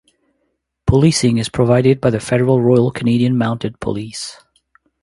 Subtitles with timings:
[0.87, 4.35] Policing is provided by the federal Royal Canadian Mounted Police.